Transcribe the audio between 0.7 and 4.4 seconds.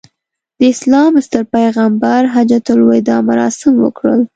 اسلام ستر پیغمبر حجته الوداع مراسم وکړل.